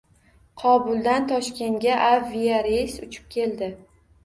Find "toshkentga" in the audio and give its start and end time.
1.33-1.99